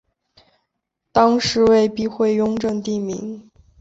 [1.11, 3.51] 当是为避讳雍正帝名。